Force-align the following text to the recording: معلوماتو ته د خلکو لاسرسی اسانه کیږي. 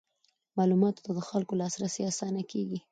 معلوماتو 0.57 1.03
ته 1.05 1.11
د 1.17 1.19
خلکو 1.29 1.53
لاسرسی 1.61 2.01
اسانه 2.11 2.41
کیږي. 2.51 2.77